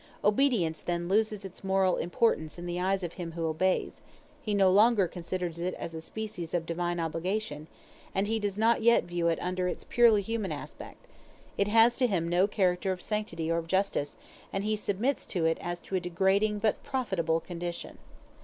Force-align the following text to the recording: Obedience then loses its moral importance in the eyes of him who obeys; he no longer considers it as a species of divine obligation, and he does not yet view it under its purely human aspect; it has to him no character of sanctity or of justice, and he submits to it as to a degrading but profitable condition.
Obedience 0.23 0.81
then 0.81 1.07
loses 1.07 1.45
its 1.45 1.63
moral 1.63 1.97
importance 1.97 2.57
in 2.57 2.65
the 2.65 2.79
eyes 2.81 3.03
of 3.03 3.13
him 3.13 3.33
who 3.33 3.45
obeys; 3.45 4.01
he 4.41 4.51
no 4.55 4.71
longer 4.71 5.07
considers 5.07 5.59
it 5.59 5.75
as 5.75 5.93
a 5.93 6.01
species 6.01 6.55
of 6.55 6.65
divine 6.65 6.99
obligation, 6.99 7.67
and 8.15 8.25
he 8.25 8.39
does 8.39 8.57
not 8.57 8.81
yet 8.81 9.03
view 9.03 9.27
it 9.27 9.37
under 9.39 9.67
its 9.67 9.83
purely 9.83 10.23
human 10.23 10.51
aspect; 10.51 11.05
it 11.55 11.67
has 11.67 11.97
to 11.97 12.07
him 12.07 12.27
no 12.27 12.47
character 12.47 12.91
of 12.91 12.99
sanctity 12.99 13.51
or 13.51 13.59
of 13.59 13.67
justice, 13.67 14.17
and 14.51 14.63
he 14.63 14.75
submits 14.75 15.23
to 15.27 15.45
it 15.45 15.59
as 15.61 15.79
to 15.79 15.93
a 15.93 15.99
degrading 15.99 16.57
but 16.57 16.81
profitable 16.81 17.39
condition. 17.39 17.99